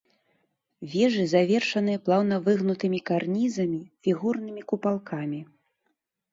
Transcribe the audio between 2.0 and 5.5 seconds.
плаўна выгнутымі карнізамі, фігурнымі купалкамі.